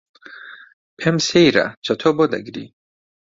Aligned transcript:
پێم 0.97 1.17
سەیرە 1.27 1.65
چەتۆ 1.85 2.09
بۆ 2.17 2.25
دەگری. 2.33 2.67